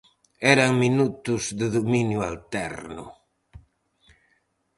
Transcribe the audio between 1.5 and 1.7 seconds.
de